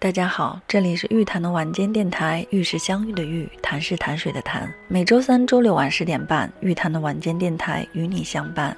[0.00, 4.72] 大家好，这里是玉谈的晚间电台，玉是相遇的玉，谈是谈水的谈。
[4.86, 8.76] 每周三、周六晚十点半，玉谈的晚间电台与你相伴。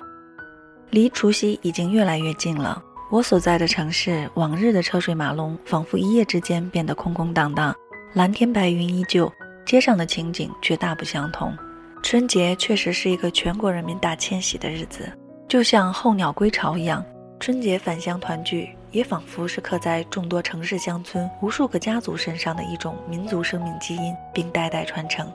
[0.89, 7.77] 离除夕已经越来越近了，我所在的城市，往日的车水马龙，仿佛一夜之间变得空空荡荡，
[8.15, 9.31] 蓝天白云依旧，
[9.67, 11.55] 街上的情景却大不相同。
[12.03, 15.07] 春节确实是一个全国人民大迁徙的日子，
[15.47, 17.05] 就像候鸟归巢一样，
[17.39, 18.71] 春节返乡团聚。
[18.91, 25.33] 也仿佛是刻在众多城市乡村无数个家族身上的一种民族生命基因，并代代传承。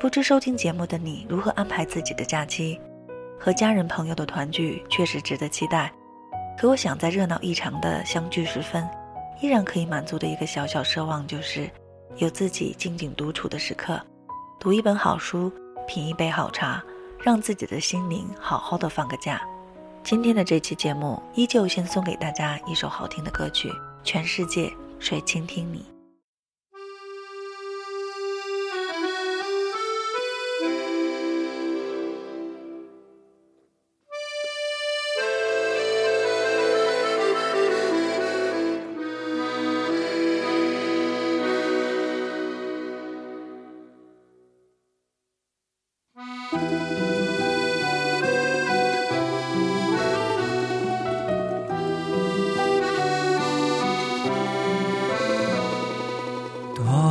[0.00, 2.80] 不知收听节目的你如何安排自己的假期？
[3.38, 5.92] 和家人朋友的团聚确实值得期待。
[6.58, 8.88] 可我想在热闹异常的相聚时分，
[9.42, 11.68] 依然可以满足的一个小小奢望，就是
[12.16, 14.00] 有自己静静独处的时刻，
[14.58, 15.52] 读一本好书，
[15.86, 16.82] 品一杯好茶，
[17.20, 19.46] 让自己的心灵好好的放个假。
[20.06, 23.68] 今天的这期节目，依旧先送给大家一首好听的歌曲，
[24.04, 25.80] 《全世界谁倾听你》。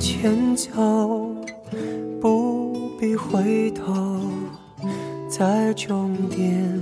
[0.00, 0.72] 前走，
[2.20, 4.22] 不必回头。
[5.28, 6.80] 在终点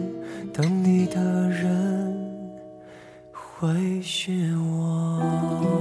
[0.55, 2.55] 等你的人
[3.33, 5.78] 会是我。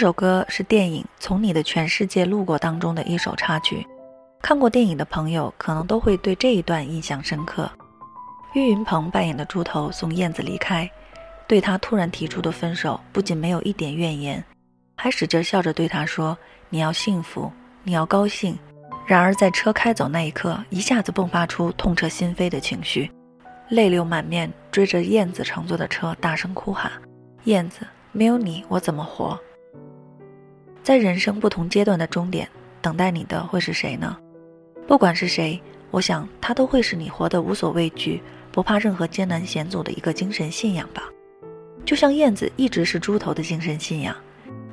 [0.00, 3.86] 这首歌是电影《从你的全世界路过》当中的一首插曲。
[4.40, 7.70] 看过电影的朋友可能都会对这一段印象深刻。
[8.54, 10.90] 岳云鹏扮演的猪头送燕子离开，
[11.46, 14.42] 对他突然提出的分手不仅没有一点怨言，
[14.96, 16.34] 还使劲笑着对他说
[16.70, 18.58] ：“你要幸福，你要高兴。”
[19.04, 23.10] 然而在车开走那一刻，一下子迸发出痛彻心扉的情绪，
[23.68, 26.90] 泪流满面，追着燕子乘坐的车大声哭喊
[27.44, 29.38] ：“燕子，没有你我怎么活？”
[30.82, 32.48] 在人生不同阶段的终点，
[32.80, 34.16] 等待你的会是谁呢？
[34.86, 35.60] 不管是谁，
[35.90, 41.02] 我想他都会是你活得无所畏惧、不怕任何艰难险阻的一个精神信仰吧。
[41.84, 44.16] 就像燕子一直是猪头的精神信仰，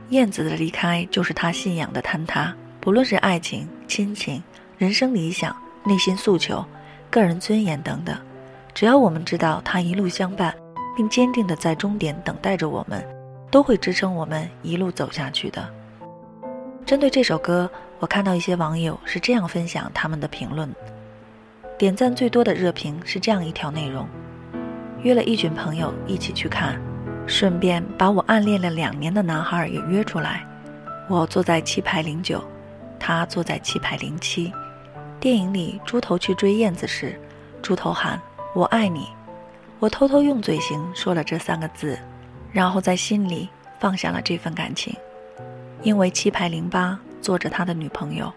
[0.09, 2.56] 燕子的离开就是他信仰的坍塌。
[2.80, 4.42] 不论是爱情、亲情、
[4.77, 6.63] 人生理想、内心诉求、
[7.09, 8.18] 个人尊严等等，
[8.74, 10.56] 只要我们知道他一路相伴，
[10.95, 13.06] 并坚定地在终点等待着我们，
[13.51, 15.68] 都会支撑我们一路走下去的。
[16.87, 17.69] 针对这首歌，
[17.99, 20.73] 我看到一些网友是这样分享他们的评论。
[21.77, 24.07] 点赞最多的热评是这样一条内容：
[25.03, 26.79] 约了一群朋友一起去看，
[27.27, 30.47] 顺便把我暗恋了两年的男孩也约出来。
[31.09, 32.41] 我坐在七排零九，
[32.97, 34.53] 他坐在七排零七。
[35.19, 37.19] 电影里猪头去追燕子时，
[37.61, 38.17] 猪头喊
[38.55, 39.09] “我爱你”，
[39.79, 41.99] 我偷偷用嘴型说了这三个字，
[42.53, 44.95] 然后在心里放下了这份感情。
[45.87, 48.29] 因为七排零八坐着他的女朋友，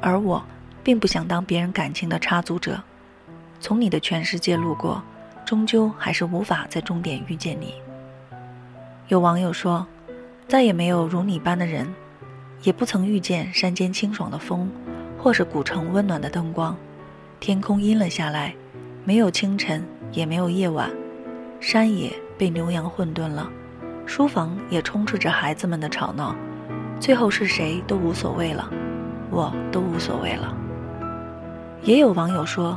[0.00, 0.42] 而我
[0.82, 2.82] 并不想当别人感情的插足者。
[3.60, 5.02] 从你的全世界路过，
[5.44, 7.74] 终究还是无法在终点遇见你。
[9.08, 9.86] 有网友说，
[10.48, 11.86] 再也没有如你般的人，
[12.62, 14.66] 也不曾遇见山间清爽的风，
[15.18, 16.74] 或是古城温暖的灯光。
[17.40, 18.54] 天空阴了下来，
[19.04, 20.90] 没有清晨，也没有夜晚，
[21.60, 23.50] 山野被牛羊混沌了，
[24.06, 26.34] 书房也充斥着孩子们的吵闹。
[26.98, 28.68] 最后是谁都无所谓了，
[29.30, 30.56] 我都无所谓了。
[31.82, 32.76] 也有网友说，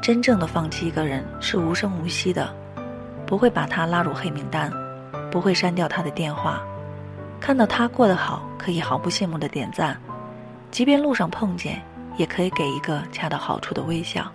[0.00, 2.48] 真正的放弃一个人是无声无息的，
[3.26, 4.72] 不会把他拉入黑名单，
[5.30, 6.62] 不会删掉他的电话，
[7.40, 10.00] 看到他过得好，可以毫不羡慕的点赞，
[10.70, 11.82] 即便路上碰见，
[12.16, 14.30] 也可以给一个恰到好处的微笑。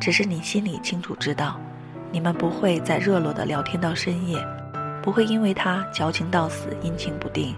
[0.00, 1.58] 只是你心里清楚知道，
[2.10, 4.38] 你们不会再热络的聊天到深夜，
[5.00, 7.54] 不会因为他矫情到死，阴晴不定。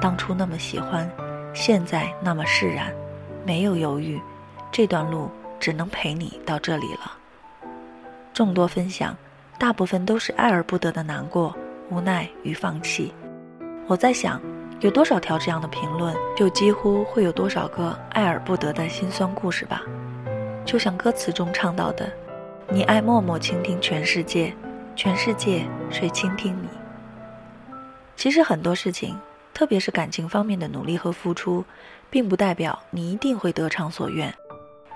[0.00, 1.10] 当初那么喜欢，
[1.54, 2.92] 现在那么释然，
[3.44, 4.20] 没有犹豫，
[4.70, 7.12] 这段路只能陪你到这里了。
[8.32, 9.16] 众多分享，
[9.58, 11.56] 大部分都是爱而不得的难过、
[11.88, 13.14] 无奈与放弃。
[13.86, 14.40] 我在想，
[14.80, 19.82] 有多少条这样的评论，就几乎会有多少个爱而不得的心酸故事吧。
[20.64, 22.10] 就像歌词中唱到的
[22.68, 24.52] ：“你爱默默倾听全世界，
[24.96, 26.68] 全世界谁倾听你？”
[28.16, 29.16] 其实很多事情。
[29.54, 31.64] 特别是感情方面的努力和付出，
[32.10, 34.34] 并不代表你一定会得偿所愿。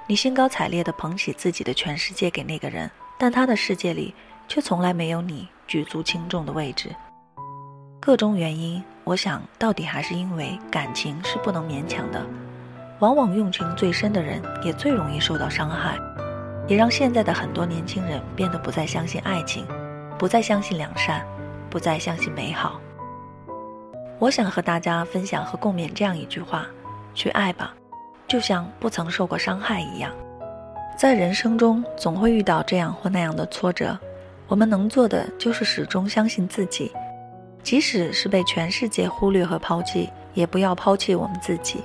[0.08, 4.12] 你兴高采烈地捧起自己的全世界给那个人，但他的世界里
[4.48, 6.90] 却从来没有你举足轻重的位置。
[8.00, 12.26] 各种原因，我想到底还是因为感情是不能勉强的。
[13.00, 15.96] 往往用情最深的人，也最容易受到伤害，
[16.66, 19.64] 也让现在的很多年轻人变得不再相信爱情，
[20.18, 21.24] 不再相信良善，
[21.70, 22.80] 不再相信美好。
[24.20, 26.66] 我想和大家分享和共勉这样一句话：
[27.14, 27.72] 去爱吧，
[28.26, 30.12] 就像不曾受过伤害一样。
[30.98, 33.96] 在人生中，总会遇到这样或那样的挫折，
[34.48, 36.90] 我们能做的就是始终相信自己，
[37.62, 41.84] 即使是被全世界忽略和抛弃，也不要抛弃我们自己。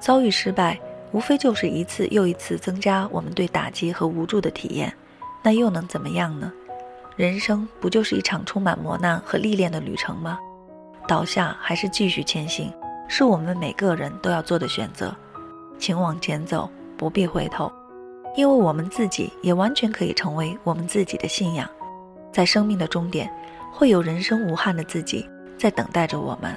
[0.00, 0.76] 遭遇失败，
[1.12, 4.92] 无非就是一次又一次增加我们对打击和无助的体验，
[5.44, 6.52] 那又能怎么样呢？
[7.14, 10.40] 人生不就是一场充满磨难和历练的旅程吗？
[11.06, 12.72] 倒下还是继续前行，
[13.08, 15.14] 是我们每个人都要做的选择。
[15.78, 17.70] 请往前走，不必回头，
[18.36, 21.68] 因为我们自己也完全可以成为我们自己的信仰。
[22.30, 23.30] 在生命的终点，
[23.72, 25.28] 会有人生无憾的自己
[25.58, 26.54] 在等待着我们。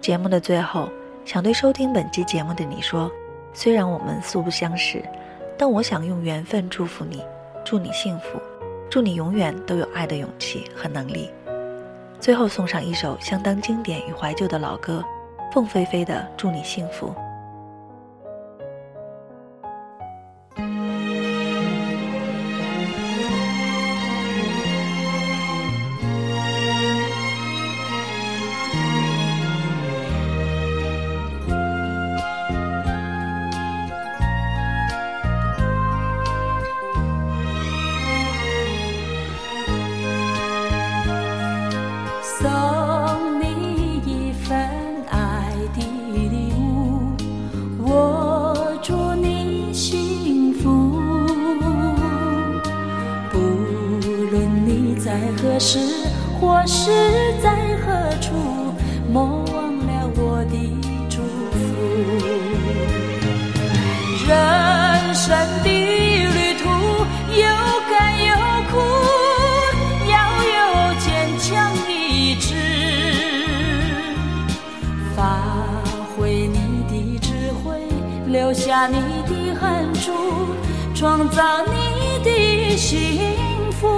[0.00, 0.88] 节目的最后，
[1.24, 3.10] 想对收听本期节目的你说：
[3.52, 5.04] 虽然我们素不相识，
[5.56, 7.22] 但我想用缘分祝福你，
[7.64, 8.40] 祝你幸福，
[8.90, 11.30] 祝你永远都有爱的勇气和能力。
[12.22, 15.04] 最后送上一首相当经典与怀旧的老歌，
[15.52, 17.08] 凤飞飞的《祝你幸福》。
[55.42, 55.80] 何时，
[56.40, 56.88] 或是
[57.42, 57.50] 在
[57.84, 58.32] 何处，
[59.12, 60.54] 莫忘了我的
[61.10, 61.20] 祝
[61.50, 61.58] 福。
[64.28, 64.32] 人
[65.12, 66.68] 生的旅途
[67.34, 67.42] 有
[67.90, 67.92] 甘
[68.24, 68.30] 有
[68.70, 68.72] 苦，
[70.08, 70.14] 要
[70.46, 70.56] 有
[71.00, 71.50] 坚强
[71.90, 71.90] 意
[72.36, 72.54] 志，
[75.16, 75.42] 发
[76.16, 76.56] 挥你
[76.88, 77.28] 的智
[77.64, 77.82] 慧，
[78.28, 78.94] 留下你
[79.26, 80.12] 的汗珠，
[80.94, 83.20] 创造你的幸
[83.72, 83.88] 福。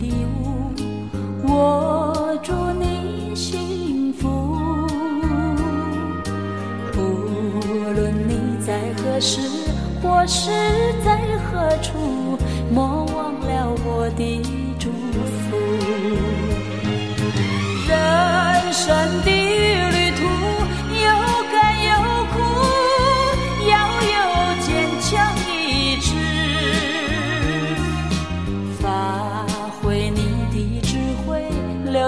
[0.00, 0.10] 礼
[0.42, 0.72] 物，
[1.42, 4.28] 我祝你幸福。
[6.92, 7.00] 不
[7.92, 9.40] 论你在何时，
[10.02, 10.50] 或是
[11.04, 12.38] 在何处，
[12.72, 14.42] 莫忘了我的
[14.78, 15.56] 祝福。
[17.86, 19.30] 人生的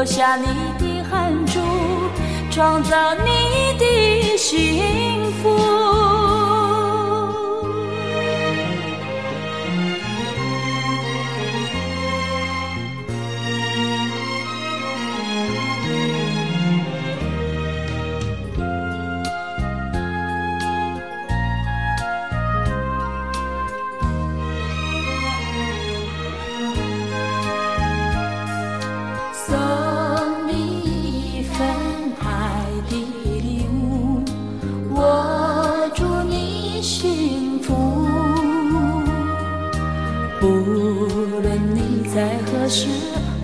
[0.03, 0.47] 留下你
[0.81, 1.61] 的汗珠，
[2.51, 6.12] 创造你的幸福。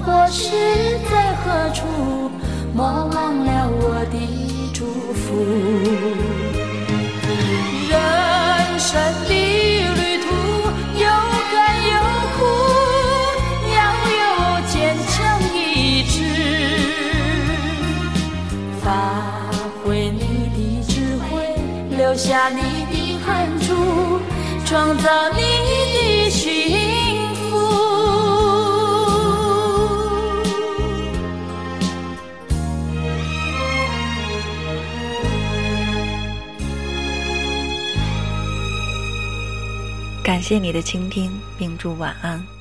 [0.04, 0.42] 何时，或是
[1.10, 1.84] 在何处，
[2.74, 4.16] 莫忘了我的
[4.72, 5.18] 祝福。
[7.90, 7.92] 人
[8.78, 8.88] 生
[9.26, 10.26] 的旅途
[10.98, 11.04] 有
[11.52, 11.54] 甘
[11.92, 11.94] 有
[12.36, 12.38] 苦，
[13.74, 13.76] 要
[14.16, 14.20] 有
[14.68, 14.74] 坚
[15.08, 15.16] 强
[15.54, 15.56] 意
[16.04, 16.16] 志，
[18.82, 18.86] 发
[19.84, 20.16] 挥你
[20.54, 20.92] 的智
[21.24, 21.26] 慧，
[21.96, 22.60] 留下你
[22.90, 22.94] 的
[23.26, 23.26] 汗
[23.60, 23.68] 珠，
[24.64, 25.40] 创造你
[40.38, 42.57] 感谢你的倾听，并祝晚安。